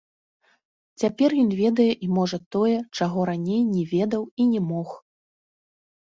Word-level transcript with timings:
Цяпер 1.01 1.33
ён 1.41 1.49
ведае 1.57 1.83
і 2.07 2.07
можа 2.17 2.39
тое, 2.55 2.71
чаго 2.97 3.19
раней 3.31 3.61
не 3.73 3.83
ведаў 3.91 4.23
і 4.41 4.47
не 4.55 4.61
мог. 4.71 4.89